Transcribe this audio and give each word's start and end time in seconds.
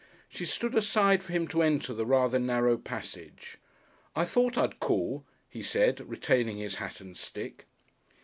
She 0.27 0.45
stood 0.45 0.73
aside 0.75 1.21
for 1.21 1.31
him 1.31 1.47
to 1.49 1.61
enter 1.61 1.93
the 1.93 2.07
rather 2.07 2.39
narrow 2.39 2.75
passage. 2.75 3.59
"I 4.15 4.25
thought 4.25 4.57
I'd 4.57 4.79
call," 4.79 5.23
he 5.47 5.61
said, 5.61 5.99
retaining 6.09 6.57
his 6.57 6.77
hat 6.81 7.01
and 7.01 7.15
stick. 7.15 7.67